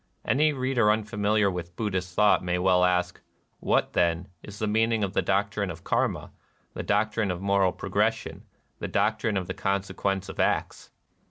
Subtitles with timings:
[0.25, 3.21] Any reader unfamiliar with Buddhist thought may well ask,"
[3.59, 6.31] What, then, is the meaning of the doc trine of Karma,
[6.73, 8.41] the doctrine of moral pro gression,
[8.79, 10.89] the doctrine of the consequence of acts